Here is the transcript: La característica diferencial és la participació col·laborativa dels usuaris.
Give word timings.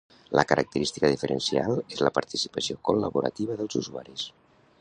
La 0.37 0.45
característica 0.51 1.11
diferencial 1.15 1.77
és 1.97 2.03
la 2.07 2.13
participació 2.17 2.81
col·laborativa 2.91 3.59
dels 3.63 3.81
usuaris. 3.83 4.29